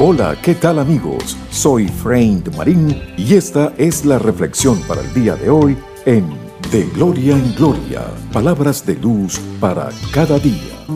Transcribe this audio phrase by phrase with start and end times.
[0.00, 1.36] Hola, ¿qué tal amigos?
[1.50, 6.24] Soy Frank Marín y esta es la reflexión para el día de hoy en
[6.70, 10.86] De Gloria en Gloria, palabras de luz para cada día.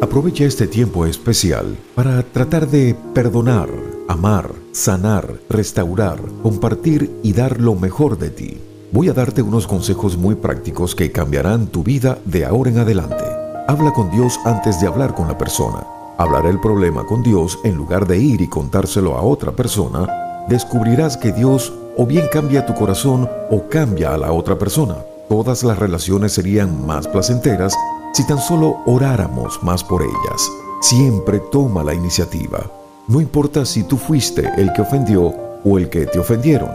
[0.00, 3.68] Aprovecha este tiempo especial para tratar de perdonar,
[4.08, 8.60] amar, sanar, restaurar, compartir y dar lo mejor de ti.
[8.90, 13.24] Voy a darte unos consejos muy prácticos que cambiarán tu vida de ahora en adelante.
[13.68, 15.86] Habla con Dios antes de hablar con la persona.
[16.16, 21.16] Hablar el problema con Dios en lugar de ir y contárselo a otra persona, descubrirás
[21.16, 24.96] que Dios o bien cambia tu corazón o cambia a la otra persona.
[25.28, 27.74] Todas las relaciones serían más placenteras
[28.12, 30.50] si tan solo oráramos más por ellas.
[30.82, 32.70] Siempre toma la iniciativa.
[33.08, 35.34] No importa si tú fuiste el que ofendió
[35.64, 36.70] o el que te ofendieron.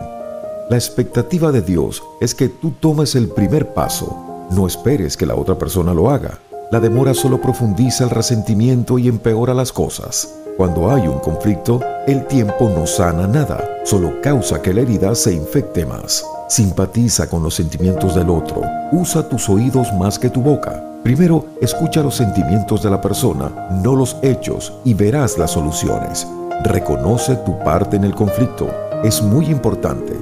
[0.69, 4.47] La expectativa de Dios es que tú tomes el primer paso.
[4.51, 6.39] No esperes que la otra persona lo haga.
[6.71, 10.35] La demora solo profundiza el resentimiento y empeora las cosas.
[10.55, 15.33] Cuando hay un conflicto, el tiempo no sana nada, solo causa que la herida se
[15.33, 16.23] infecte más.
[16.47, 18.61] Simpatiza con los sentimientos del otro.
[18.91, 20.83] Usa tus oídos más que tu boca.
[21.01, 23.49] Primero, escucha los sentimientos de la persona,
[23.83, 26.27] no los hechos, y verás las soluciones.
[26.65, 28.69] Reconoce tu parte en el conflicto.
[29.03, 30.13] Es muy importante.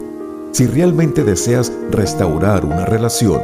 [0.53, 3.41] Si realmente deseas restaurar una relación,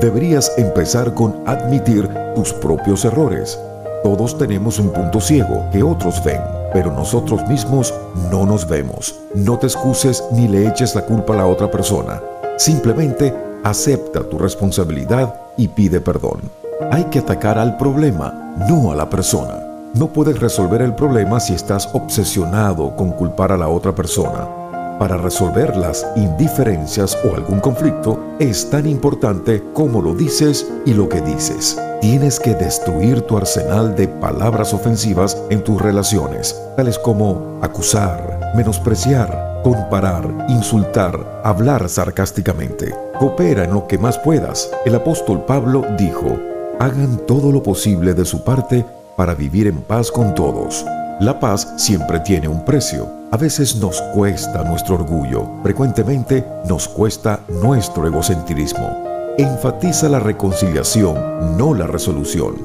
[0.00, 3.58] deberías empezar con admitir tus propios errores.
[4.02, 6.40] Todos tenemos un punto ciego que otros ven,
[6.72, 7.94] pero nosotros mismos
[8.30, 9.14] no nos vemos.
[9.34, 12.20] No te excuses ni le eches la culpa a la otra persona.
[12.56, 16.40] Simplemente acepta tu responsabilidad y pide perdón.
[16.90, 19.66] Hay que atacar al problema, no a la persona.
[19.94, 24.61] No puedes resolver el problema si estás obsesionado con culpar a la otra persona
[25.02, 31.08] para resolver las indiferencias o algún conflicto es tan importante como lo dices y lo
[31.08, 31.76] que dices.
[32.00, 39.60] Tienes que destruir tu arsenal de palabras ofensivas en tus relaciones, tales como acusar, menospreciar,
[39.64, 42.94] comparar, insultar, hablar sarcásticamente.
[43.18, 44.70] Coopera en lo que más puedas.
[44.84, 46.38] El apóstol Pablo dijo,
[46.78, 48.86] hagan todo lo posible de su parte
[49.16, 50.84] para vivir en paz con todos.
[51.20, 53.08] La paz siempre tiene un precio.
[53.30, 59.04] A veces nos cuesta nuestro orgullo, frecuentemente nos cuesta nuestro egocentrismo.
[59.38, 62.56] Enfatiza la reconciliación, no la resolución.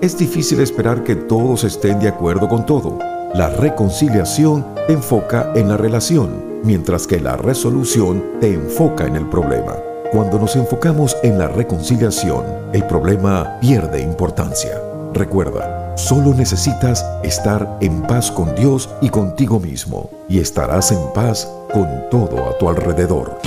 [0.00, 2.98] Es difícil esperar que todos estén de acuerdo con todo.
[3.34, 9.28] La reconciliación te enfoca en la relación, mientras que la resolución te enfoca en el
[9.28, 9.76] problema.
[10.10, 14.89] Cuando nos enfocamos en la reconciliación, el problema pierde importancia.
[15.12, 21.46] Recuerda, Solo necesitas estar en paz con Dios y contigo mismo, y estarás en paz
[21.72, 23.38] con todo a tu alrededor.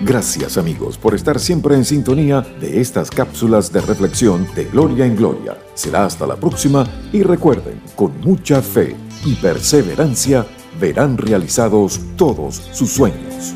[0.00, 5.16] Gracias amigos por estar siempre en sintonía de estas cápsulas de reflexión de Gloria en
[5.16, 5.56] Gloria.
[5.74, 10.44] Será hasta la próxima y recuerden, con mucha fe y perseverancia
[10.78, 13.54] verán realizados todos sus sueños.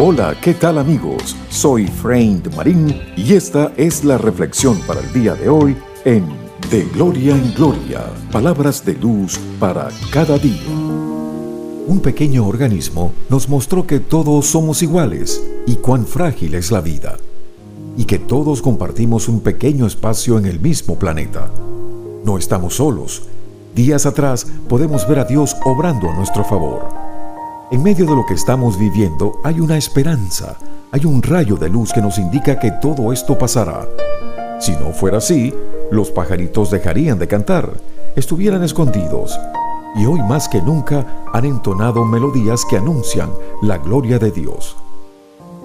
[0.00, 1.34] Hola, ¿qué tal amigos?
[1.50, 6.24] Soy Frank Marín y esta es la reflexión para el día de hoy en
[6.70, 10.68] De Gloria en Gloria, palabras de luz para cada día.
[10.68, 17.16] Un pequeño organismo nos mostró que todos somos iguales y cuán frágil es la vida,
[17.96, 21.50] y que todos compartimos un pequeño espacio en el mismo planeta.
[22.24, 23.24] No estamos solos.
[23.74, 26.97] Días atrás podemos ver a Dios obrando a nuestro favor
[27.70, 30.56] en medio de lo que estamos viviendo hay una esperanza,
[30.90, 33.86] hay un rayo de luz que nos indica que todo esto pasará.
[34.58, 35.54] Si no fuera así,
[35.90, 37.70] los pajaritos dejarían de cantar,
[38.16, 39.38] estuvieran escondidos,
[39.96, 43.30] y hoy más que nunca han entonado melodías que anuncian
[43.60, 44.76] la gloria de Dios.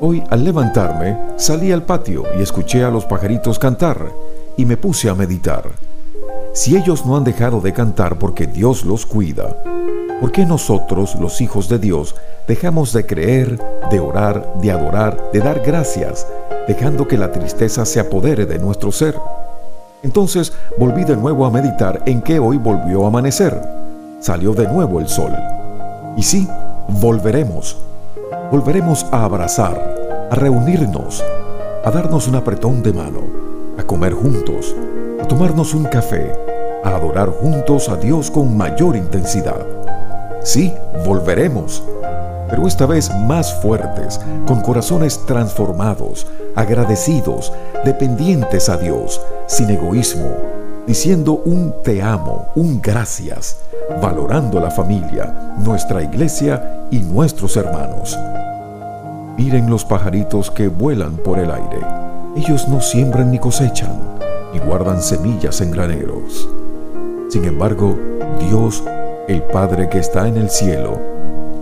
[0.01, 4.11] Hoy al levantarme salí al patio y escuché a los pajaritos cantar
[4.57, 5.69] y me puse a meditar.
[6.53, 9.55] Si ellos no han dejado de cantar porque Dios los cuida,
[10.23, 12.15] ¿Por qué nosotros, los hijos de Dios,
[12.47, 13.59] dejamos de creer,
[13.91, 16.25] de orar, de adorar, de dar gracias,
[16.65, 19.19] dejando que la tristeza se apodere de nuestro ser?
[20.01, 23.61] Entonces volví de nuevo a meditar en que hoy volvió a amanecer.
[24.21, 25.33] Salió de nuevo el sol.
[26.15, 26.47] Y sí,
[26.87, 27.75] volveremos.
[28.49, 31.21] Volveremos a abrazar, a reunirnos,
[31.83, 33.23] a darnos un apretón de mano,
[33.77, 34.73] a comer juntos,
[35.21, 36.31] a tomarnos un café,
[36.81, 39.72] a adorar juntos a Dios con mayor intensidad.
[40.43, 40.73] Sí,
[41.05, 41.81] volveremos,
[42.49, 47.53] pero esta vez más fuertes, con corazones transformados, agradecidos,
[47.85, 50.29] dependientes a Dios, sin egoísmo,
[50.85, 53.57] diciendo un te amo, un gracias,
[54.01, 58.19] valorando la familia, nuestra iglesia y nuestros hermanos.
[59.37, 61.79] Miren los pajaritos que vuelan por el aire.
[62.35, 63.97] Ellos no siembran ni cosechan,
[64.53, 66.47] y guardan semillas en graneros.
[67.29, 67.97] Sin embargo,
[68.39, 68.83] Dios,
[69.27, 70.99] el Padre que está en el cielo,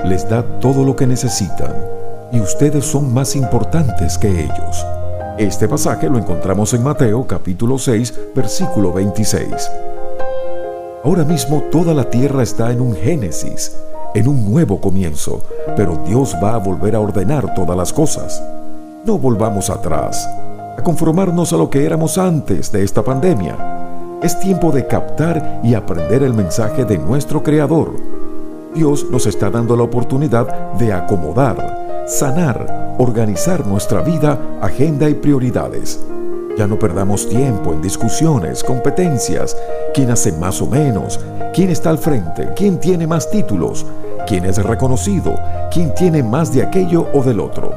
[0.04, 1.76] les da todo lo que necesitan
[2.32, 4.86] y ustedes son más importantes que ellos.
[5.38, 9.70] Este pasaje lo encontramos en Mateo capítulo 6, versículo 26.
[11.04, 13.76] Ahora mismo toda la tierra está en un génesis,
[14.16, 15.44] en un nuevo comienzo,
[15.76, 18.42] pero Dios va a volver a ordenar todas las cosas.
[19.06, 20.28] No volvamos atrás,
[20.78, 23.81] a conformarnos a lo que éramos antes de esta pandemia.
[24.22, 27.94] Es tiempo de captar y aprender el mensaje de nuestro Creador.
[28.76, 36.00] Dios nos está dando la oportunidad de acomodar, sanar, organizar nuestra vida, agenda y prioridades.
[36.56, 39.58] Ya no perdamos tiempo en discusiones, competencias,
[39.92, 41.20] quién hace más o menos,
[41.52, 43.88] quién está al frente, quién tiene más títulos,
[44.28, 45.34] quién es reconocido,
[45.74, 47.74] quién tiene más de aquello o del otro.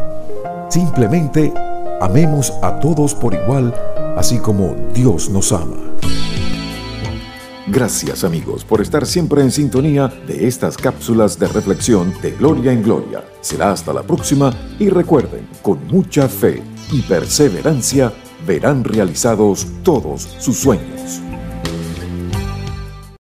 [0.69, 1.55] Simplemente
[2.03, 3.73] amemos a todos por igual,
[4.15, 5.94] así como Dios nos ama.
[7.67, 12.83] Gracias amigos por estar siempre en sintonía de estas cápsulas de reflexión de Gloria en
[12.83, 13.25] Gloria.
[13.41, 16.63] Será hasta la próxima y recuerden, con mucha fe
[16.93, 18.13] y perseverancia
[18.47, 21.23] verán realizados todos sus sueños.